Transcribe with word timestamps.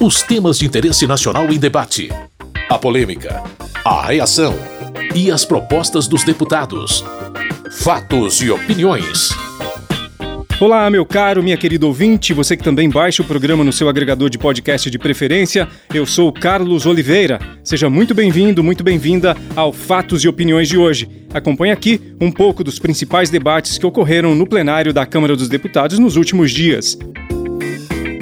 Os 0.00 0.22
temas 0.22 0.60
de 0.60 0.64
interesse 0.64 1.08
nacional 1.08 1.52
em 1.52 1.58
debate. 1.58 2.08
A 2.70 2.78
polêmica. 2.78 3.42
A 3.84 4.06
reação. 4.06 4.54
E 5.12 5.28
as 5.28 5.44
propostas 5.44 6.06
dos 6.06 6.22
deputados. 6.22 7.04
Fatos 7.72 8.40
e 8.40 8.48
opiniões. 8.48 9.30
Olá, 10.60 10.88
meu 10.88 11.04
caro, 11.04 11.42
minha 11.42 11.56
querida 11.56 11.84
ouvinte, 11.84 12.32
você 12.32 12.56
que 12.56 12.62
também 12.62 12.88
baixa 12.88 13.22
o 13.22 13.26
programa 13.26 13.64
no 13.64 13.72
seu 13.72 13.88
agregador 13.88 14.30
de 14.30 14.38
podcast 14.38 14.88
de 14.88 15.00
preferência. 15.00 15.66
Eu 15.92 16.06
sou 16.06 16.32
Carlos 16.32 16.86
Oliveira. 16.86 17.40
Seja 17.64 17.90
muito 17.90 18.14
bem-vindo, 18.14 18.62
muito 18.62 18.84
bem-vinda 18.84 19.36
ao 19.56 19.72
Fatos 19.72 20.22
e 20.22 20.28
Opiniões 20.28 20.68
de 20.68 20.78
hoje. 20.78 21.08
Acompanhe 21.34 21.72
aqui 21.72 22.00
um 22.20 22.30
pouco 22.30 22.62
dos 22.62 22.78
principais 22.78 23.30
debates 23.30 23.76
que 23.76 23.86
ocorreram 23.86 24.36
no 24.36 24.46
plenário 24.46 24.92
da 24.92 25.04
Câmara 25.04 25.34
dos 25.34 25.48
Deputados 25.48 25.98
nos 25.98 26.14
últimos 26.14 26.52
dias. 26.52 26.96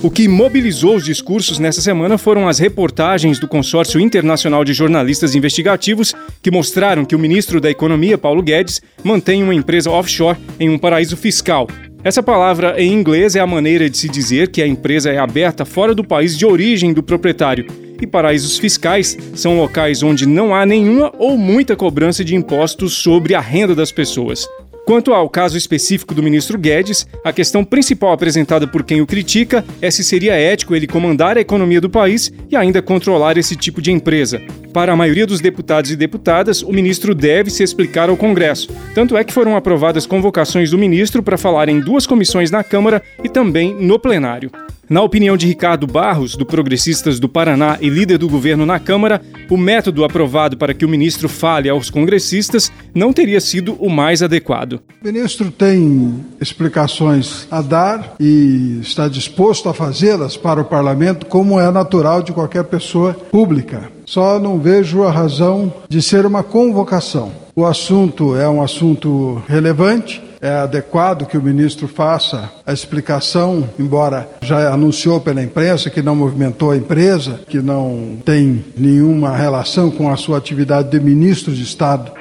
O 0.06 0.10
que 0.10 0.28
mobilizou 0.28 0.94
os 0.94 1.04
discursos 1.04 1.58
nessa 1.58 1.80
semana 1.80 2.16
foram 2.16 2.46
as 2.46 2.60
reportagens 2.60 3.40
do 3.40 3.48
Consórcio 3.48 3.98
Internacional 4.00 4.64
de 4.64 4.72
Jornalistas 4.72 5.34
Investigativos 5.34 6.14
que 6.40 6.48
mostraram 6.48 7.04
que 7.04 7.16
o 7.16 7.18
ministro 7.18 7.60
da 7.60 7.68
Economia, 7.68 8.16
Paulo 8.16 8.40
Guedes, 8.40 8.80
mantém 9.02 9.42
uma 9.42 9.52
empresa 9.52 9.90
offshore 9.90 10.38
em 10.60 10.70
um 10.70 10.78
paraíso 10.78 11.16
fiscal. 11.16 11.66
Essa 12.04 12.22
palavra 12.22 12.80
em 12.80 12.92
inglês 12.92 13.34
é 13.34 13.40
a 13.40 13.46
maneira 13.48 13.90
de 13.90 13.98
se 13.98 14.08
dizer 14.08 14.52
que 14.52 14.62
a 14.62 14.66
empresa 14.68 15.10
é 15.10 15.18
aberta 15.18 15.64
fora 15.64 15.92
do 15.92 16.04
país 16.04 16.38
de 16.38 16.46
origem 16.46 16.92
do 16.92 17.02
proprietário. 17.02 17.66
E 18.00 18.06
paraísos 18.06 18.58
fiscais 18.58 19.18
são 19.34 19.58
locais 19.58 20.04
onde 20.04 20.24
não 20.24 20.54
há 20.54 20.64
nenhuma 20.64 21.12
ou 21.18 21.36
muita 21.36 21.74
cobrança 21.74 22.24
de 22.24 22.36
impostos 22.36 22.92
sobre 22.92 23.34
a 23.34 23.40
renda 23.40 23.74
das 23.74 23.90
pessoas. 23.90 24.46
Quanto 24.86 25.12
ao 25.12 25.28
caso 25.28 25.58
específico 25.58 26.14
do 26.14 26.22
ministro 26.22 26.56
Guedes, 26.56 27.08
a 27.24 27.32
questão 27.32 27.64
principal 27.64 28.12
apresentada 28.12 28.68
por 28.68 28.84
quem 28.84 29.00
o 29.00 29.06
critica 29.06 29.64
é 29.82 29.90
se 29.90 30.04
seria 30.04 30.36
ético 30.36 30.76
ele 30.76 30.86
comandar 30.86 31.36
a 31.36 31.40
economia 31.40 31.80
do 31.80 31.90
país 31.90 32.32
e 32.48 32.54
ainda 32.54 32.80
controlar 32.80 33.36
esse 33.36 33.56
tipo 33.56 33.82
de 33.82 33.90
empresa. 33.90 34.40
Para 34.72 34.92
a 34.92 34.96
maioria 34.96 35.26
dos 35.26 35.40
deputados 35.40 35.90
e 35.90 35.96
deputadas, 35.96 36.62
o 36.62 36.72
ministro 36.72 37.16
deve 37.16 37.50
se 37.50 37.64
explicar 37.64 38.08
ao 38.08 38.16
Congresso. 38.16 38.68
Tanto 38.94 39.16
é 39.16 39.24
que 39.24 39.32
foram 39.32 39.56
aprovadas 39.56 40.06
convocações 40.06 40.70
do 40.70 40.78
ministro 40.78 41.20
para 41.20 41.36
falar 41.36 41.68
em 41.68 41.80
duas 41.80 42.06
comissões 42.06 42.52
na 42.52 42.62
Câmara 42.62 43.02
e 43.24 43.28
também 43.28 43.74
no 43.74 43.98
plenário. 43.98 44.52
Na 44.88 45.02
opinião 45.02 45.36
de 45.36 45.48
Ricardo 45.48 45.84
Barros, 45.84 46.36
do 46.36 46.46
Progressistas 46.46 47.18
do 47.18 47.28
Paraná 47.28 47.76
e 47.80 47.88
líder 47.88 48.18
do 48.18 48.28
governo 48.28 48.64
na 48.64 48.78
Câmara, 48.78 49.20
o 49.50 49.56
método 49.56 50.04
aprovado 50.04 50.56
para 50.56 50.72
que 50.72 50.84
o 50.84 50.88
ministro 50.88 51.28
fale 51.28 51.68
aos 51.68 51.90
congressistas 51.90 52.70
não 52.94 53.12
teria 53.12 53.40
sido 53.40 53.74
o 53.80 53.90
mais 53.90 54.22
adequado. 54.22 54.80
O 55.02 55.04
ministro 55.04 55.50
tem 55.50 56.24
explicações 56.40 57.48
a 57.50 57.60
dar 57.62 58.14
e 58.20 58.78
está 58.80 59.08
disposto 59.08 59.68
a 59.68 59.74
fazê-las 59.74 60.36
para 60.36 60.60
o 60.60 60.64
parlamento, 60.64 61.26
como 61.26 61.58
é 61.58 61.68
natural 61.72 62.22
de 62.22 62.32
qualquer 62.32 62.62
pessoa 62.62 63.12
pública. 63.12 63.90
Só 64.04 64.38
não 64.38 64.60
vejo 64.60 65.02
a 65.02 65.10
razão 65.10 65.72
de 65.88 66.00
ser 66.00 66.24
uma 66.24 66.44
convocação. 66.44 67.32
O 67.56 67.66
assunto 67.66 68.36
é 68.36 68.48
um 68.48 68.62
assunto 68.62 69.42
relevante, 69.48 70.22
é 70.46 70.58
adequado 70.58 71.26
que 71.26 71.36
o 71.36 71.42
ministro 71.42 71.88
faça 71.88 72.50
a 72.64 72.72
explicação, 72.72 73.68
embora 73.78 74.28
já 74.40 74.72
anunciou 74.72 75.20
pela 75.20 75.42
imprensa 75.42 75.90
que 75.90 76.00
não 76.00 76.14
movimentou 76.14 76.70
a 76.70 76.76
empresa, 76.76 77.40
que 77.48 77.58
não 77.58 78.16
tem 78.24 78.64
nenhuma 78.76 79.36
relação 79.36 79.90
com 79.90 80.08
a 80.08 80.16
sua 80.16 80.38
atividade 80.38 80.88
de 80.90 81.00
ministro 81.00 81.52
de 81.52 81.64
Estado. 81.64 82.12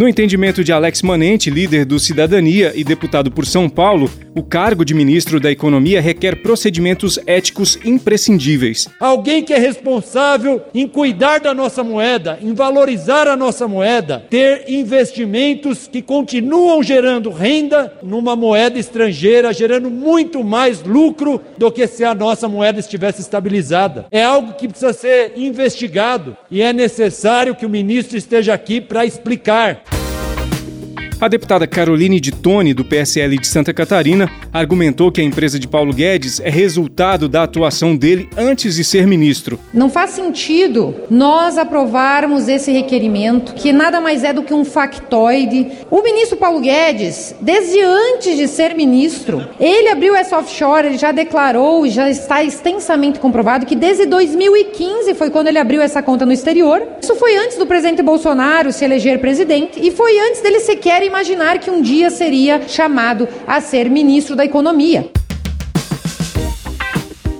No 0.00 0.08
entendimento 0.08 0.64
de 0.64 0.72
Alex 0.72 1.02
Manente, 1.02 1.50
líder 1.50 1.84
do 1.84 1.98
Cidadania 1.98 2.72
e 2.74 2.82
deputado 2.82 3.30
por 3.30 3.44
São 3.44 3.68
Paulo, 3.68 4.10
o 4.34 4.42
cargo 4.42 4.82
de 4.82 4.94
ministro 4.94 5.38
da 5.38 5.50
Economia 5.50 6.00
requer 6.00 6.36
procedimentos 6.36 7.18
éticos 7.26 7.78
imprescindíveis. 7.84 8.88
Alguém 8.98 9.42
que 9.44 9.52
é 9.52 9.58
responsável 9.58 10.62
em 10.72 10.88
cuidar 10.88 11.40
da 11.40 11.52
nossa 11.52 11.84
moeda, 11.84 12.38
em 12.40 12.54
valorizar 12.54 13.28
a 13.28 13.36
nossa 13.36 13.68
moeda, 13.68 14.24
ter 14.30 14.64
investimentos 14.70 15.86
que 15.86 16.00
continuam 16.00 16.82
gerando 16.82 17.28
renda 17.28 17.92
numa 18.02 18.34
moeda 18.34 18.78
estrangeira, 18.78 19.52
gerando 19.52 19.90
muito 19.90 20.42
mais 20.42 20.82
lucro 20.82 21.42
do 21.58 21.70
que 21.70 21.86
se 21.86 22.04
a 22.04 22.14
nossa 22.14 22.48
moeda 22.48 22.80
estivesse 22.80 23.20
estabilizada. 23.20 24.06
É 24.10 24.24
algo 24.24 24.54
que 24.54 24.66
precisa 24.66 24.94
ser 24.94 25.34
investigado 25.36 26.34
e 26.50 26.62
é 26.62 26.72
necessário 26.72 27.54
que 27.54 27.66
o 27.66 27.70
ministro 27.70 28.16
esteja 28.16 28.54
aqui 28.54 28.80
para 28.80 29.04
explicar. 29.04 29.89
A 31.20 31.28
deputada 31.28 31.66
Caroline 31.66 32.18
de 32.18 32.32
Tone, 32.32 32.72
do 32.72 32.82
PSL 32.82 33.36
de 33.36 33.46
Santa 33.46 33.74
Catarina, 33.74 34.30
argumentou 34.50 35.12
que 35.12 35.20
a 35.20 35.24
empresa 35.24 35.58
de 35.58 35.68
Paulo 35.68 35.92
Guedes 35.92 36.40
é 36.40 36.48
resultado 36.48 37.28
da 37.28 37.42
atuação 37.42 37.94
dele 37.94 38.26
antes 38.38 38.76
de 38.76 38.82
ser 38.82 39.06
ministro. 39.06 39.60
Não 39.74 39.90
faz 39.90 40.12
sentido 40.12 40.94
nós 41.10 41.58
aprovarmos 41.58 42.48
esse 42.48 42.72
requerimento, 42.72 43.52
que 43.52 43.70
nada 43.70 44.00
mais 44.00 44.24
é 44.24 44.32
do 44.32 44.42
que 44.42 44.54
um 44.54 44.64
factoide. 44.64 45.66
O 45.90 46.00
ministro 46.00 46.38
Paulo 46.38 46.58
Guedes, 46.58 47.34
desde 47.38 47.78
antes 47.82 48.38
de 48.38 48.48
ser 48.48 48.74
ministro, 48.74 49.46
ele 49.60 49.90
abriu 49.90 50.16
essa 50.16 50.38
offshore, 50.38 50.86
ele 50.86 50.96
já 50.96 51.12
declarou, 51.12 51.86
já 51.86 52.08
está 52.08 52.42
extensamente 52.42 53.20
comprovado 53.20 53.66
que 53.66 53.76
desde 53.76 54.06
2015 54.06 55.12
foi 55.12 55.28
quando 55.28 55.48
ele 55.48 55.58
abriu 55.58 55.82
essa 55.82 56.02
conta 56.02 56.24
no 56.24 56.32
exterior. 56.32 56.82
Isso 57.02 57.14
foi 57.16 57.36
antes 57.36 57.58
do 57.58 57.66
presidente 57.66 58.02
Bolsonaro 58.02 58.72
se 58.72 58.86
eleger 58.86 59.20
presidente 59.20 59.78
e 59.78 59.90
foi 59.90 60.18
antes 60.18 60.40
dele 60.40 60.60
sequer 60.60 61.09
imaginar 61.10 61.58
que 61.58 61.70
um 61.70 61.82
dia 61.82 62.08
seria 62.08 62.66
chamado 62.68 63.28
a 63.46 63.60
ser 63.60 63.90
ministro 63.90 64.36
da 64.36 64.44
Economia. 64.44 65.10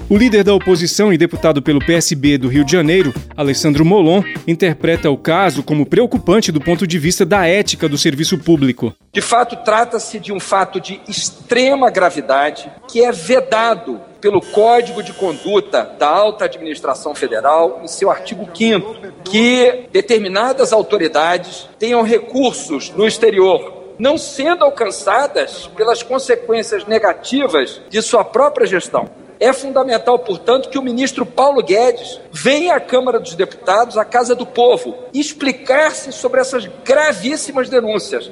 O 0.08 0.16
líder 0.16 0.42
da 0.42 0.53
oposição 0.53 1.12
e 1.12 1.16
deputado 1.16 1.62
pelo 1.62 1.78
PSB 1.78 2.36
do 2.36 2.48
Rio 2.48 2.64
de 2.64 2.72
Janeiro, 2.72 3.14
Alessandro 3.36 3.84
Molon, 3.84 4.25
interpreta 4.44 5.09
o 5.09 5.16
caso 5.16 5.62
como 5.62 5.86
preocupante 5.86 6.50
do 6.50 6.60
ponto 6.60 6.84
de 6.84 6.98
vista 6.98 7.25
da 7.25 7.47
ética 7.47 7.88
do 7.88 7.97
serviço 7.97 8.36
público. 8.36 8.92
De 9.12 9.20
fato, 9.20 9.54
trata-se 9.64 10.19
de 10.19 10.32
um 10.32 10.41
fato 10.41 10.80
de 10.80 11.00
extrema 11.09 11.91
gravidade 11.91 12.69
que 12.88 13.04
é 13.04 13.12
vedado 13.12 14.00
pelo 14.20 14.41
Código 14.41 15.03
de 15.03 15.12
Conduta 15.12 15.82
da 15.98 16.08
Alta 16.08 16.44
Administração 16.44 17.14
Federal, 17.14 17.81
em 17.82 17.88
seu 17.88 18.10
artigo 18.10 18.48
5 18.54 18.97
que 19.25 19.86
determinadas 19.92 20.72
autoridades 20.72 21.69
tenham 21.78 22.03
recursos 22.03 22.91
no 22.91 23.06
exterior 23.06 23.80
não 24.00 24.16
sendo 24.16 24.64
alcançadas 24.64 25.66
pelas 25.76 26.03
consequências 26.03 26.86
negativas 26.86 27.82
de 27.91 28.00
sua 28.00 28.25
própria 28.25 28.66
gestão. 28.66 29.10
É 29.38 29.53
fundamental, 29.53 30.19
portanto, 30.19 30.70
que 30.70 30.78
o 30.78 30.82
ministro 30.82 31.26
Paulo 31.26 31.62
Guedes 31.62 32.19
venha 32.32 32.75
à 32.75 32.80
Câmara 32.80 33.20
dos 33.20 33.34
Deputados, 33.34 33.98
à 33.98 34.04
Casa 34.04 34.34
do 34.34 34.47
Povo, 34.47 34.94
explicar-se 35.12 36.12
sobre 36.12 36.41
essas 36.41 36.66
gravíssimas 36.82 37.69
denúncias. 37.69 38.30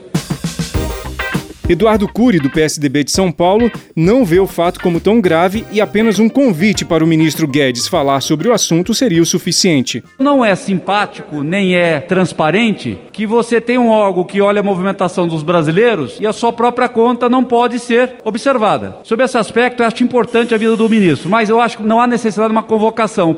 Eduardo 1.69 2.09
Cury, 2.09 2.41
do 2.41 2.49
PSDB 2.49 3.05
de 3.05 3.11
São 3.11 3.31
Paulo, 3.31 3.71
não 3.95 4.25
vê 4.25 4.41
o 4.41 4.47
fato 4.47 4.81
como 4.81 4.99
tão 4.99 5.21
grave 5.21 5.67
e 5.71 5.83
apenas 5.83 6.19
um 6.19 6.27
convite 6.27 6.83
para 6.83 7.05
o 7.05 7.07
ministro 7.07 7.47
Guedes 7.47 7.87
falar 7.87 8.23
sobre 8.23 8.49
o 8.49 8.55
assunto 8.55 8.95
seria 8.95 9.21
o 9.21 9.27
suficiente. 9.27 10.03
Não 10.19 10.43
é 10.43 10.55
simpático 10.55 11.43
nem 11.43 11.77
é 11.77 12.01
transparente 12.01 12.99
que 13.13 13.27
você 13.27 13.61
tem 13.61 13.77
um 13.77 13.91
órgão 13.91 14.25
que 14.25 14.41
olha 14.41 14.61
a 14.61 14.65
movimentação 14.65 15.29
dos 15.29 15.43
brasileiros 15.43 16.17
e 16.19 16.27
a 16.27 16.33
sua 16.33 16.55
própria 16.55 16.89
conta 16.89 17.29
não 17.29 17.45
pode 17.45 17.79
ser 17.79 18.15
observada. 18.25 18.97
Sobre 19.05 19.27
esse 19.27 19.37
aspecto, 19.37 19.83
eu 19.83 19.87
acho 19.87 20.03
importante 20.03 20.55
a 20.55 20.59
vida 20.59 20.75
do 20.75 20.89
ministro, 20.89 21.29
mas 21.29 21.51
eu 21.51 21.61
acho 21.61 21.77
que 21.77 21.83
não 21.83 22.01
há 22.01 22.07
necessidade 22.07 22.49
de 22.49 22.57
uma 22.57 22.63
convocação. 22.63 23.37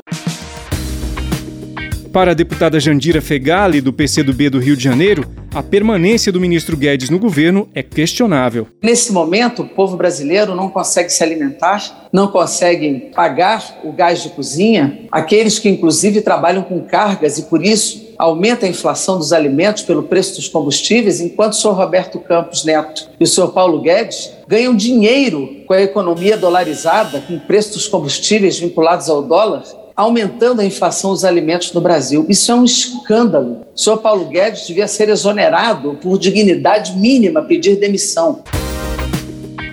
Para 2.11 2.31
a 2.31 2.33
deputada 2.33 2.77
Jandira 2.77 3.21
Fegali, 3.21 3.79
do 3.79 3.93
PCdoB 3.93 4.49
do 4.49 4.59
Rio 4.59 4.75
de 4.75 4.83
Janeiro, 4.83 5.25
a 5.55 5.63
permanência 5.63 6.29
do 6.29 6.41
ministro 6.41 6.75
Guedes 6.75 7.09
no 7.09 7.17
governo 7.17 7.69
é 7.73 7.81
questionável. 7.81 8.67
Nesse 8.83 9.13
momento, 9.13 9.61
o 9.61 9.69
povo 9.69 9.95
brasileiro 9.95 10.53
não 10.53 10.67
consegue 10.67 11.09
se 11.09 11.23
alimentar, 11.23 12.09
não 12.11 12.27
consegue 12.27 13.11
pagar 13.15 13.79
o 13.85 13.93
gás 13.93 14.23
de 14.23 14.29
cozinha, 14.29 15.07
aqueles 15.09 15.57
que 15.57 15.69
inclusive 15.69 16.19
trabalham 16.19 16.63
com 16.63 16.81
cargas 16.81 17.37
e 17.37 17.43
por 17.43 17.65
isso 17.65 18.11
aumenta 18.17 18.65
a 18.65 18.69
inflação 18.69 19.17
dos 19.17 19.31
alimentos 19.31 19.83
pelo 19.83 20.03
preço 20.03 20.35
dos 20.35 20.49
combustíveis, 20.49 21.21
enquanto 21.21 21.53
o 21.53 21.55
senhor 21.55 21.75
Roberto 21.75 22.19
Campos 22.19 22.65
Neto 22.65 23.09
e 23.17 23.23
o 23.23 23.27
senhor 23.27 23.53
Paulo 23.53 23.81
Guedes 23.81 24.31
ganham 24.49 24.75
dinheiro 24.75 25.63
com 25.65 25.73
a 25.73 25.81
economia 25.81 26.35
dolarizada, 26.35 27.21
com 27.21 27.37
o 27.37 27.39
preço 27.39 27.73
dos 27.73 27.87
combustíveis 27.87 28.59
vinculados 28.59 29.09
ao 29.09 29.23
dólar, 29.23 29.63
aumentando 30.01 30.61
a 30.61 30.65
inflação 30.65 31.11
dos 31.11 31.23
alimentos 31.23 31.71
no 31.73 31.79
Brasil. 31.79 32.25
Isso 32.27 32.51
é 32.51 32.55
um 32.55 32.65
escândalo. 32.65 33.61
O 33.73 33.79
senhor 33.79 33.97
Paulo 33.97 34.25
Guedes 34.25 34.65
devia 34.67 34.87
ser 34.87 35.09
exonerado 35.09 35.97
por 36.01 36.17
dignidade 36.17 36.97
mínima, 36.97 37.43
pedir 37.43 37.75
demissão. 37.75 38.43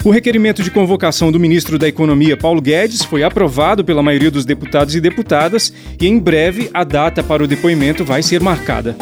O 0.04 0.10
requerimento 0.10 0.62
de 0.62 0.70
convocação 0.70 1.32
do 1.32 1.40
ministro 1.40 1.78
da 1.78 1.88
Economia, 1.88 2.36
Paulo 2.36 2.60
Guedes, 2.60 3.02
foi 3.02 3.22
aprovado 3.22 3.84
pela 3.84 4.02
maioria 4.02 4.30
dos 4.30 4.44
deputados 4.44 4.94
e 4.94 5.00
deputadas 5.00 5.72
e, 6.00 6.06
em 6.06 6.18
breve, 6.18 6.70
a 6.72 6.84
data 6.84 7.22
para 7.22 7.42
o 7.42 7.46
depoimento 7.46 8.04
vai 8.04 8.22
ser 8.22 8.40
marcada. 8.40 8.94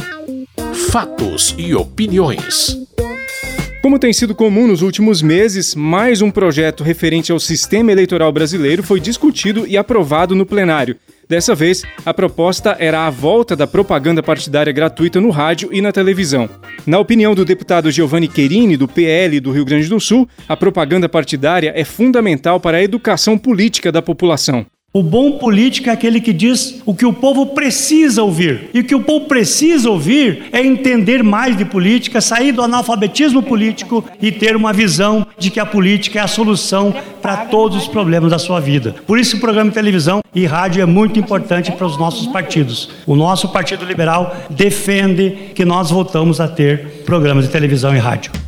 Fatos 0.91 1.55
e 1.59 1.75
opiniões. 1.75 2.87
Como 3.83 3.99
tem 3.99 4.13
sido 4.13 4.35
comum 4.35 4.67
nos 4.67 4.83
últimos 4.83 5.23
meses, 5.23 5.75
mais 5.75 6.21
um 6.21 6.31
projeto 6.31 6.83
referente 6.83 7.31
ao 7.31 7.39
sistema 7.39 7.93
eleitoral 7.93 8.33
brasileiro 8.33 8.83
foi 8.83 8.99
discutido 8.99 9.65
e 9.67 9.77
aprovado 9.77 10.35
no 10.35 10.47
plenário. 10.47 10.97
Dessa 11.29 11.57
vez, 11.57 11.83
a 12.05 12.15
proposta 12.15 12.77
era 12.79 13.05
a 13.05 13.11
volta 13.11 13.57
da 13.57 13.67
propaganda 13.67 14.23
partidária 14.23 14.73
gratuita 14.73 15.21
no 15.21 15.31
rádio 15.31 15.71
e 15.73 15.81
na 15.81 15.91
televisão. 15.91 16.49
Na 16.87 17.01
opinião 17.01 17.35
do 17.35 17.45
deputado 17.45 17.91
Giovanni 17.91 18.29
Querini, 18.29 18.77
do 18.77 18.87
PL 18.87 19.41
do 19.41 19.51
Rio 19.51 19.65
Grande 19.65 19.89
do 19.89 19.99
Sul, 19.99 20.29
a 20.49 20.57
propaganda 20.57 21.09
partidária 21.09 21.73
é 21.75 21.85
fundamental 21.85 22.61
para 22.61 22.77
a 22.77 22.83
educação 22.83 23.37
política 23.37 23.91
da 23.91 24.01
população. 24.01 24.65
O 24.97 25.03
bom 25.03 25.33
político 25.33 25.91
é 25.91 25.93
aquele 25.93 26.23
que 26.23 26.33
diz 26.33 26.81
o 26.87 26.95
que 26.95 27.05
o 27.05 27.13
povo 27.13 27.49
precisa 27.49 28.23
ouvir. 28.23 28.71
E 28.73 28.81
o 28.81 28.85
que 28.85 28.95
o 28.95 29.03
povo 29.03 29.27
precisa 29.27 29.91
ouvir 29.91 30.45
é 30.51 30.65
entender 30.65 31.23
mais 31.23 31.55
de 31.55 31.67
política, 31.67 32.19
sair 32.19 32.51
do 32.51 32.63
analfabetismo 32.63 33.43
político 33.43 34.03
e 34.23 34.33
ter 34.33 34.57
uma 34.57 34.73
visão 34.73 35.27
de 35.37 35.51
que 35.51 35.61
a 35.61 35.67
política 35.67 36.19
é 36.19 36.23
a 36.23 36.27
solução 36.27 36.95
para 37.21 37.37
todos 37.37 37.77
os 37.77 37.87
problemas 37.87 38.31
da 38.31 38.39
sua 38.39 38.59
vida. 38.59 38.95
Por 39.07 39.19
isso, 39.19 39.37
o 39.37 39.41
programa 39.41 39.69
de 39.69 39.75
televisão 39.75 40.23
e 40.35 40.47
rádio 40.47 40.81
é 40.81 40.87
muito 40.87 41.21
importante 41.21 41.71
para 41.73 41.87
os 41.87 41.99
nossos 41.99 42.27
partidos. 42.29 42.89
O 43.07 43.15
nosso 43.15 43.51
Partido 43.51 43.85
Liberal 43.85 44.35
defende 44.49 45.51
que 45.55 45.67
nós 45.67 45.91
voltamos 45.91 46.41
a 46.41 46.49
ter 46.49 47.03
programas 47.05 47.45
de 47.45 47.51
televisão 47.51 47.95
e 47.95 47.99
rádio. 47.99 48.46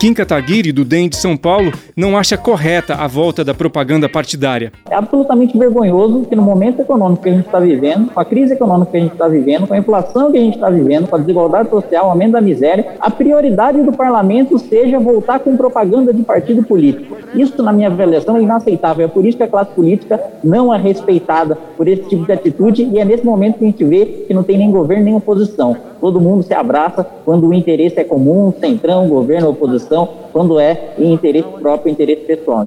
Kim 0.00 0.14
Kataguiri, 0.14 0.72
do 0.72 0.82
DEM 0.82 1.10
de 1.10 1.16
São 1.16 1.36
Paulo, 1.36 1.74
não 1.94 2.16
acha 2.16 2.34
correta 2.38 2.94
a 2.94 3.06
volta 3.06 3.44
da 3.44 3.52
propaganda 3.52 4.08
partidária. 4.08 4.72
É 4.90 4.94
absolutamente 4.94 5.58
vergonhoso 5.58 6.24
que 6.24 6.34
no 6.34 6.40
momento 6.40 6.80
econômico 6.80 7.22
que 7.22 7.28
a 7.28 7.34
gente 7.34 7.44
está 7.44 7.60
vivendo, 7.60 8.10
com 8.10 8.18
a 8.18 8.24
crise 8.24 8.54
econômica 8.54 8.92
que 8.92 8.96
a 8.96 9.00
gente 9.00 9.12
está 9.12 9.28
vivendo, 9.28 9.66
com 9.66 9.74
a 9.74 9.78
inflação 9.78 10.32
que 10.32 10.38
a 10.38 10.40
gente 10.40 10.54
está 10.54 10.70
vivendo, 10.70 11.06
com 11.06 11.16
a 11.16 11.18
desigualdade 11.18 11.68
social, 11.68 12.06
o 12.06 12.08
aumento 12.08 12.32
da 12.32 12.40
miséria, 12.40 12.94
a 12.98 13.10
prioridade 13.10 13.82
do 13.82 13.92
parlamento 13.92 14.58
seja 14.58 14.98
voltar 14.98 15.38
com 15.40 15.54
propaganda 15.54 16.14
de 16.14 16.22
partido 16.22 16.62
político. 16.62 17.18
Isso, 17.34 17.62
na 17.62 17.70
minha 17.70 17.88
avaliação, 17.88 18.38
é 18.38 18.40
inaceitável. 18.40 19.04
É 19.04 19.08
por 19.08 19.26
isso 19.26 19.36
que 19.36 19.42
a 19.42 19.48
classe 19.48 19.72
política 19.72 20.18
não 20.42 20.74
é 20.74 20.78
respeitada 20.78 21.58
por 21.76 21.86
esse 21.86 22.04
tipo 22.08 22.24
de 22.24 22.32
atitude 22.32 22.88
e 22.90 22.98
é 22.98 23.04
nesse 23.04 23.26
momento 23.26 23.58
que 23.58 23.64
a 23.64 23.66
gente 23.66 23.84
vê 23.84 24.06
que 24.26 24.32
não 24.32 24.42
tem 24.42 24.56
nem 24.56 24.70
governo 24.70 25.04
nem 25.04 25.14
oposição. 25.14 25.89
Todo 26.00 26.20
mundo 26.20 26.42
se 26.42 26.54
abraça 26.54 27.04
quando 27.24 27.46
o 27.46 27.54
interesse 27.54 28.00
é 28.00 28.04
comum, 28.04 28.52
centrão, 28.58 29.06
governo, 29.08 29.50
oposição, 29.50 30.08
quando 30.32 30.58
é 30.58 30.94
em 30.98 31.12
interesse 31.12 31.48
próprio, 31.60 31.92
interesse 31.92 32.22
pessoal. 32.22 32.64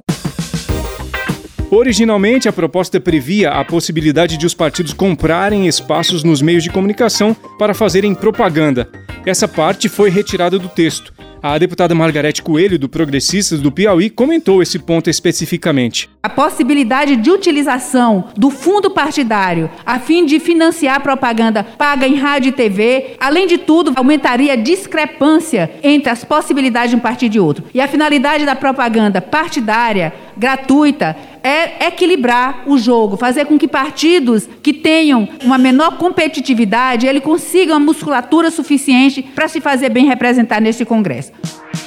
Originalmente, 1.70 2.48
a 2.48 2.52
proposta 2.52 3.00
previa 3.00 3.50
a 3.50 3.64
possibilidade 3.64 4.36
de 4.36 4.46
os 4.46 4.54
partidos 4.54 4.92
comprarem 4.92 5.66
espaços 5.66 6.22
nos 6.22 6.40
meios 6.40 6.62
de 6.62 6.70
comunicação 6.70 7.34
para 7.58 7.74
fazerem 7.74 8.14
propaganda. 8.14 8.88
Essa 9.26 9.48
parte 9.48 9.88
foi 9.88 10.08
retirada 10.08 10.56
do 10.56 10.68
texto. 10.68 11.12
A 11.46 11.58
deputada 11.58 11.94
Margarete 11.94 12.42
Coelho, 12.42 12.78
do 12.78 12.88
Progressistas 12.88 13.60
do 13.60 13.70
Piauí, 13.70 14.08
comentou 14.08 14.62
esse 14.62 14.78
ponto 14.78 15.10
especificamente. 15.10 16.08
A 16.22 16.28
possibilidade 16.30 17.16
de 17.16 17.30
utilização 17.30 18.30
do 18.34 18.48
fundo 18.48 18.90
partidário 18.90 19.70
a 19.84 19.98
fim 19.98 20.24
de 20.24 20.40
financiar 20.40 21.02
propaganda 21.02 21.62
paga 21.62 22.08
em 22.08 22.14
rádio 22.14 22.48
e 22.48 22.52
TV, 22.52 23.16
além 23.20 23.46
de 23.46 23.58
tudo, 23.58 23.92
aumentaria 23.94 24.54
a 24.54 24.56
discrepância 24.56 25.70
entre 25.82 26.08
as 26.08 26.24
possibilidades 26.24 26.92
de 26.92 26.96
um 26.96 27.00
partido 27.00 27.36
e 27.36 27.40
outro. 27.40 27.66
E 27.74 27.80
a 27.82 27.86
finalidade 27.86 28.46
da 28.46 28.56
propaganda 28.56 29.20
partidária, 29.20 30.14
gratuita, 30.38 31.14
é 31.42 31.88
equilibrar 31.88 32.62
o 32.66 32.78
jogo, 32.78 33.18
fazer 33.18 33.44
com 33.44 33.58
que 33.58 33.68
partidos 33.68 34.48
que 34.62 34.72
tenham 34.72 35.28
uma 35.42 35.58
menor 35.58 35.98
competitividade, 35.98 37.06
ele 37.06 37.20
consigam 37.20 37.76
a 37.76 37.78
musculatura 37.78 38.50
suficiente 38.50 39.22
para 39.22 39.46
se 39.46 39.60
fazer 39.60 39.90
bem 39.90 40.06
representar 40.06 40.58
neste 40.58 40.86
Congresso. 40.86 41.33
Bye. 41.42 41.83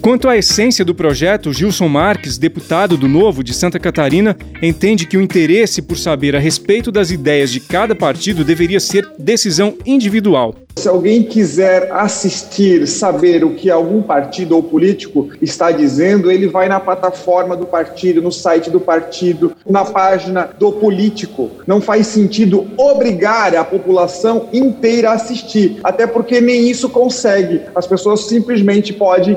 Quanto 0.00 0.30
à 0.30 0.36
essência 0.38 0.82
do 0.82 0.94
projeto, 0.94 1.52
Gilson 1.52 1.86
Marques, 1.86 2.38
deputado 2.38 2.96
do 2.96 3.06
Novo 3.06 3.44
de 3.44 3.52
Santa 3.52 3.78
Catarina, 3.78 4.34
entende 4.62 5.06
que 5.06 5.18
o 5.18 5.20
interesse 5.20 5.82
por 5.82 5.98
saber 5.98 6.34
a 6.34 6.38
respeito 6.38 6.90
das 6.90 7.10
ideias 7.10 7.52
de 7.52 7.60
cada 7.60 7.94
partido 7.94 8.42
deveria 8.42 8.80
ser 8.80 9.06
decisão 9.18 9.74
individual. 9.84 10.54
Se 10.76 10.88
alguém 10.88 11.22
quiser 11.24 11.92
assistir, 11.92 12.86
saber 12.86 13.44
o 13.44 13.54
que 13.54 13.70
algum 13.70 14.00
partido 14.00 14.56
ou 14.56 14.62
político 14.62 15.28
está 15.42 15.70
dizendo, 15.70 16.30
ele 16.30 16.46
vai 16.46 16.68
na 16.68 16.80
plataforma 16.80 17.54
do 17.54 17.66
partido, 17.66 18.22
no 18.22 18.32
site 18.32 18.70
do 18.70 18.80
partido, 18.80 19.52
na 19.68 19.84
página 19.84 20.48
do 20.58 20.72
político. 20.72 21.50
Não 21.66 21.82
faz 21.82 22.06
sentido 22.06 22.66
obrigar 22.78 23.54
a 23.54 23.64
população 23.64 24.48
inteira 24.52 25.10
a 25.10 25.14
assistir, 25.14 25.80
até 25.84 26.06
porque 26.06 26.40
nem 26.40 26.70
isso 26.70 26.88
consegue. 26.88 27.60
As 27.74 27.86
pessoas 27.86 28.20
simplesmente 28.26 28.94
podem 28.94 29.36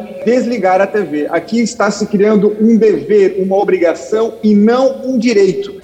desligar 0.54 0.80
a 0.82 0.88
TV. 0.88 1.28
Aqui 1.30 1.60
está 1.60 1.90
se 1.90 2.06
criando 2.08 2.56
um 2.62 2.78
dever, 2.78 3.38
uma 3.40 3.58
obrigação 3.58 4.36
e 4.44 4.56
não 4.56 5.02
um 5.06 5.18
direito. 5.18 5.82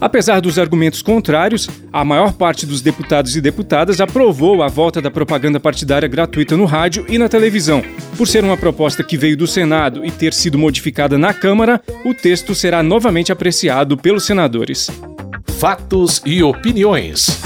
Apesar 0.00 0.40
dos 0.40 0.58
argumentos 0.58 1.02
contrários, 1.02 1.68
a 1.92 2.02
maior 2.02 2.32
parte 2.32 2.64
dos 2.64 2.80
deputados 2.80 3.36
e 3.36 3.40
deputadas 3.40 4.00
aprovou 4.00 4.62
a 4.62 4.68
volta 4.68 5.00
da 5.00 5.10
propaganda 5.10 5.60
partidária 5.60 6.08
gratuita 6.08 6.56
no 6.56 6.64
rádio 6.64 7.04
e 7.06 7.18
na 7.18 7.28
televisão. 7.28 7.82
Por 8.16 8.26
ser 8.26 8.42
uma 8.42 8.56
proposta 8.56 9.04
que 9.04 9.18
veio 9.18 9.36
do 9.36 9.46
Senado 9.46 10.04
e 10.04 10.10
ter 10.10 10.32
sido 10.32 10.58
modificada 10.58 11.18
na 11.18 11.34
Câmara, 11.34 11.82
o 12.04 12.14
texto 12.14 12.54
será 12.54 12.82
novamente 12.82 13.30
apreciado 13.30 13.96
pelos 13.96 14.24
senadores. 14.24 14.90
Fatos 15.58 16.22
e 16.24 16.42
opiniões. 16.42 17.39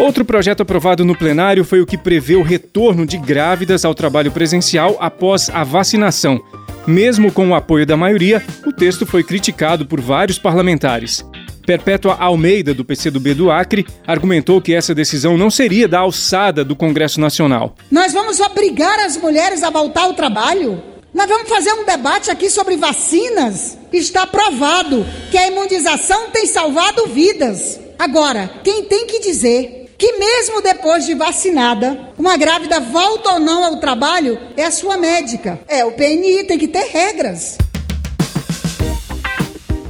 Outro 0.00 0.24
projeto 0.24 0.62
aprovado 0.62 1.04
no 1.04 1.14
plenário 1.14 1.62
foi 1.62 1.82
o 1.82 1.86
que 1.86 1.98
prevê 1.98 2.34
o 2.34 2.42
retorno 2.42 3.04
de 3.04 3.18
grávidas 3.18 3.84
ao 3.84 3.94
trabalho 3.94 4.32
presencial 4.32 4.96
após 4.98 5.50
a 5.50 5.62
vacinação. 5.62 6.40
Mesmo 6.86 7.30
com 7.30 7.50
o 7.50 7.54
apoio 7.54 7.84
da 7.84 7.98
maioria, 7.98 8.42
o 8.66 8.72
texto 8.72 9.04
foi 9.04 9.22
criticado 9.22 9.84
por 9.84 10.00
vários 10.00 10.38
parlamentares. 10.38 11.22
Perpétua 11.66 12.16
Almeida, 12.18 12.72
do 12.72 12.82
PCdoB 12.82 13.34
do 13.34 13.50
Acre, 13.50 13.86
argumentou 14.06 14.58
que 14.62 14.72
essa 14.72 14.94
decisão 14.94 15.36
não 15.36 15.50
seria 15.50 15.86
da 15.86 15.98
alçada 15.98 16.64
do 16.64 16.74
Congresso 16.74 17.20
Nacional. 17.20 17.76
Nós 17.90 18.14
vamos 18.14 18.40
obrigar 18.40 18.98
as 19.00 19.18
mulheres 19.18 19.62
a 19.62 19.68
voltar 19.68 20.04
ao 20.04 20.14
trabalho? 20.14 20.82
Nós 21.12 21.28
vamos 21.28 21.46
fazer 21.46 21.74
um 21.74 21.84
debate 21.84 22.30
aqui 22.30 22.48
sobre 22.48 22.74
vacinas? 22.78 23.76
Está 23.92 24.26
provado 24.26 25.06
que 25.30 25.36
a 25.36 25.46
imunização 25.46 26.30
tem 26.30 26.46
salvado 26.46 27.06
vidas. 27.08 27.78
Agora, 27.98 28.50
quem 28.64 28.84
tem 28.84 29.06
que 29.06 29.20
dizer 29.20 29.79
que 30.00 30.12
mesmo 30.12 30.62
depois 30.62 31.04
de 31.04 31.14
vacinada, 31.14 32.08
uma 32.16 32.34
grávida 32.34 32.80
volta 32.80 33.34
ou 33.34 33.38
não 33.38 33.62
ao 33.62 33.76
trabalho 33.76 34.40
é 34.56 34.64
a 34.64 34.70
sua 34.70 34.96
médica. 34.96 35.60
É, 35.68 35.84
o 35.84 35.92
PNI 35.92 36.44
tem 36.44 36.58
que 36.58 36.66
ter 36.66 36.86
regras. 36.86 37.58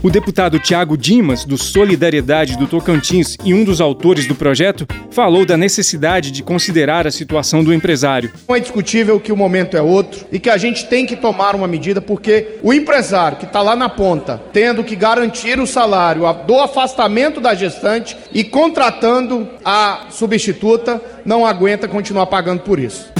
O 0.02 0.08
deputado 0.08 0.58
Tiago 0.58 0.96
Dimas, 0.96 1.44
do 1.44 1.58
Solidariedade 1.58 2.56
do 2.56 2.66
Tocantins 2.66 3.36
e 3.44 3.52
um 3.52 3.62
dos 3.62 3.82
autores 3.82 4.26
do 4.26 4.34
projeto, 4.34 4.86
falou 5.10 5.44
da 5.44 5.58
necessidade 5.58 6.30
de 6.30 6.42
considerar 6.42 7.06
a 7.06 7.10
situação 7.10 7.62
do 7.62 7.70
empresário. 7.70 8.32
Não 8.48 8.56
é 8.56 8.60
discutível 8.60 9.20
que 9.20 9.30
o 9.30 9.36
momento 9.36 9.76
é 9.76 9.82
outro 9.82 10.24
e 10.32 10.38
que 10.38 10.48
a 10.48 10.56
gente 10.56 10.86
tem 10.86 11.04
que 11.04 11.16
tomar 11.16 11.54
uma 11.54 11.68
medida 11.68 12.00
porque 12.00 12.56
o 12.62 12.72
empresário 12.72 13.36
que 13.36 13.44
está 13.44 13.60
lá 13.60 13.76
na 13.76 13.90
ponta, 13.90 14.40
tendo 14.54 14.82
que 14.82 14.96
garantir 14.96 15.60
o 15.60 15.66
salário 15.66 16.22
do 16.46 16.58
afastamento 16.58 17.38
da 17.38 17.54
gestante 17.54 18.16
e 18.32 18.42
contratando 18.42 19.50
a 19.62 20.06
substituta, 20.08 20.98
não 21.26 21.44
aguenta 21.44 21.86
continuar 21.86 22.24
pagando 22.24 22.62
por 22.62 22.78
isso. 22.78 23.19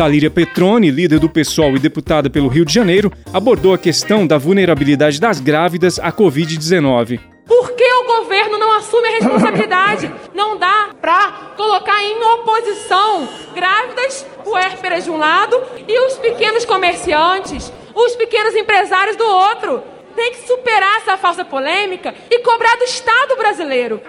Talíria 0.00 0.30
Petroni, 0.30 0.90
líder 0.90 1.18
do 1.18 1.28
PSOL 1.28 1.76
e 1.76 1.78
deputada 1.78 2.30
pelo 2.30 2.48
Rio 2.48 2.64
de 2.64 2.72
Janeiro, 2.72 3.12
abordou 3.34 3.74
a 3.74 3.78
questão 3.78 4.26
da 4.26 4.38
vulnerabilidade 4.38 5.20
das 5.20 5.40
grávidas 5.40 5.98
à 5.98 6.10
Covid-19. 6.10 7.20
Por 7.46 7.72
que 7.72 7.84
o 7.84 8.06
governo 8.06 8.56
não 8.56 8.72
assume 8.78 9.08
a 9.08 9.10
responsabilidade? 9.10 10.10
Não 10.34 10.56
dá 10.56 10.88
para 11.02 11.52
colocar 11.54 12.02
em 12.02 12.16
oposição 12.16 13.28
grávidas 13.54 14.24
puérperas 14.42 15.04
de 15.04 15.10
um 15.10 15.18
lado 15.18 15.62
e 15.86 16.06
os 16.06 16.14
pequenos 16.14 16.64
comerciantes, 16.64 17.70
os 17.94 18.16
pequenos 18.16 18.56
empresários 18.56 19.16
do 19.16 19.24
outro. 19.24 19.82
Tem 20.16 20.32
que 20.32 20.46
superar 20.46 20.96
essa 20.96 21.18
falsa 21.18 21.44
polêmica 21.44 22.14
e 22.30 22.38
cobrar 22.38 22.74
do 22.76 22.84
Estado 22.84 23.36
brasileiro. 23.36 24.00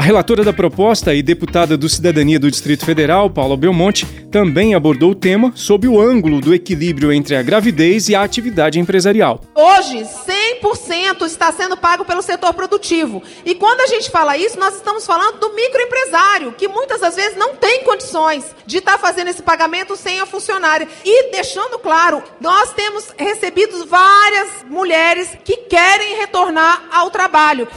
A 0.00 0.02
relatora 0.02 0.42
da 0.42 0.50
proposta 0.50 1.12
e 1.12 1.22
deputada 1.22 1.76
do 1.76 1.86
Cidadania 1.86 2.40
do 2.40 2.50
Distrito 2.50 2.86
Federal, 2.86 3.28
Paula 3.28 3.54
Belmonte, 3.54 4.06
também 4.32 4.74
abordou 4.74 5.10
o 5.10 5.14
tema 5.14 5.52
sob 5.54 5.86
o 5.86 6.00
ângulo 6.00 6.40
do 6.40 6.54
equilíbrio 6.54 7.12
entre 7.12 7.36
a 7.36 7.42
gravidez 7.42 8.08
e 8.08 8.14
a 8.14 8.22
atividade 8.22 8.80
empresarial. 8.80 9.42
Hoje, 9.54 9.98
100% 9.98 11.26
está 11.26 11.52
sendo 11.52 11.76
pago 11.76 12.06
pelo 12.06 12.22
setor 12.22 12.54
produtivo. 12.54 13.22
E 13.44 13.54
quando 13.54 13.82
a 13.82 13.88
gente 13.88 14.10
fala 14.10 14.38
isso, 14.38 14.58
nós 14.58 14.76
estamos 14.76 15.04
falando 15.04 15.38
do 15.38 15.54
microempresário, 15.54 16.52
que 16.52 16.66
muitas 16.66 17.02
das 17.02 17.16
vezes 17.16 17.36
não 17.36 17.54
tem 17.56 17.84
condições 17.84 18.46
de 18.64 18.78
estar 18.78 18.96
fazendo 18.96 19.28
esse 19.28 19.42
pagamento 19.42 19.96
sem 19.96 20.18
a 20.18 20.24
funcionária. 20.24 20.88
E 21.04 21.30
deixando 21.30 21.78
claro, 21.78 22.22
nós 22.40 22.72
temos 22.72 23.12
recebido 23.18 23.84
várias 23.84 24.64
mulheres 24.66 25.28
que 25.44 25.58
querem 25.58 26.16
retornar 26.16 26.84
ao 26.90 27.10
trabalho. 27.10 27.68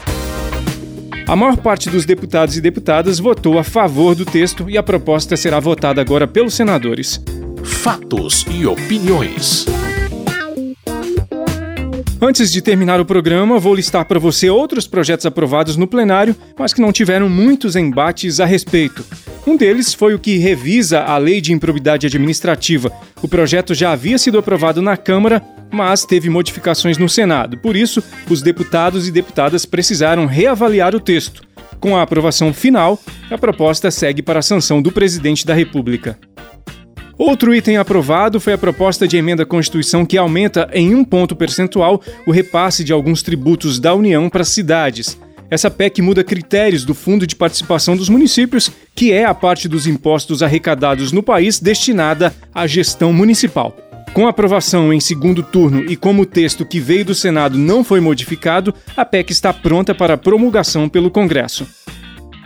A 1.27 1.35
maior 1.35 1.57
parte 1.57 1.89
dos 1.89 2.05
deputados 2.05 2.57
e 2.57 2.61
deputadas 2.61 3.17
votou 3.17 3.57
a 3.57 3.63
favor 3.63 4.13
do 4.13 4.25
texto 4.25 4.69
e 4.69 4.77
a 4.77 4.83
proposta 4.83 5.37
será 5.37 5.59
votada 5.59 6.01
agora 6.01 6.27
pelos 6.27 6.53
senadores. 6.53 7.21
Fatos 7.63 8.45
e 8.51 8.65
opiniões. 8.65 9.65
Antes 12.25 12.53
de 12.53 12.61
terminar 12.61 13.01
o 13.01 13.05
programa, 13.05 13.59
vou 13.59 13.75
listar 13.75 14.05
para 14.05 14.17
você 14.17 14.49
outros 14.49 14.87
projetos 14.87 15.25
aprovados 15.25 15.75
no 15.75 15.85
plenário, 15.85 16.33
mas 16.57 16.71
que 16.71 16.79
não 16.79 16.89
tiveram 16.89 17.27
muitos 17.27 17.75
embates 17.75 18.39
a 18.39 18.45
respeito. 18.45 19.03
Um 19.45 19.57
deles 19.57 19.93
foi 19.93 20.13
o 20.13 20.19
que 20.19 20.37
revisa 20.37 21.01
a 21.01 21.17
Lei 21.17 21.41
de 21.41 21.51
Improbidade 21.51 22.07
Administrativa. 22.07 22.89
O 23.21 23.27
projeto 23.27 23.75
já 23.75 23.91
havia 23.91 24.17
sido 24.17 24.37
aprovado 24.37 24.81
na 24.81 24.95
Câmara, 24.95 25.43
mas 25.69 26.05
teve 26.05 26.29
modificações 26.29 26.97
no 26.97 27.09
Senado. 27.09 27.57
Por 27.57 27.75
isso, 27.75 28.01
os 28.29 28.41
deputados 28.41 29.05
e 29.05 29.11
deputadas 29.11 29.65
precisaram 29.65 30.25
reavaliar 30.25 30.95
o 30.95 31.01
texto. 31.01 31.41
Com 31.77 31.97
a 31.97 32.03
aprovação 32.03 32.53
final, 32.53 32.97
a 33.29 33.37
proposta 33.37 33.91
segue 33.91 34.21
para 34.21 34.39
a 34.39 34.41
sanção 34.41 34.81
do 34.81 34.93
presidente 34.93 35.45
da 35.45 35.53
República. 35.53 36.17
Outro 37.17 37.53
item 37.53 37.77
aprovado 37.77 38.39
foi 38.39 38.53
a 38.53 38.57
proposta 38.57 39.07
de 39.07 39.17
emenda 39.17 39.43
à 39.43 39.45
Constituição 39.45 40.05
que 40.05 40.17
aumenta 40.17 40.69
em 40.73 40.95
um 40.95 41.03
ponto 41.03 41.35
percentual 41.35 42.01
o 42.25 42.31
repasse 42.31 42.83
de 42.83 42.91
alguns 42.91 43.21
tributos 43.21 43.79
da 43.79 43.93
União 43.93 44.29
para 44.29 44.43
cidades. 44.43 45.17
Essa 45.49 45.69
PEC 45.69 46.01
muda 46.01 46.23
critérios 46.23 46.83
do 46.83 46.95
Fundo 46.95 47.27
de 47.27 47.35
Participação 47.35 47.95
dos 47.95 48.09
Municípios, 48.09 48.71
que 48.95 49.11
é 49.11 49.25
a 49.25 49.35
parte 49.35 49.67
dos 49.67 49.85
impostos 49.85 50.41
arrecadados 50.41 51.11
no 51.11 51.21
país 51.21 51.59
destinada 51.59 52.33
à 52.53 52.65
gestão 52.65 53.13
municipal. 53.13 53.77
Com 54.13 54.27
aprovação 54.27 54.91
em 54.91 54.99
segundo 54.99 55.43
turno 55.43 55.83
e 55.89 55.95
como 55.95 56.23
o 56.23 56.25
texto 56.25 56.65
que 56.65 56.79
veio 56.79 57.05
do 57.05 57.13
Senado 57.13 57.57
não 57.57 57.83
foi 57.83 57.99
modificado, 57.99 58.73
a 58.97 59.05
PEC 59.05 59.31
está 59.31 59.53
pronta 59.53 59.93
para 59.93 60.17
promulgação 60.17 60.89
pelo 60.89 61.11
Congresso. 61.11 61.67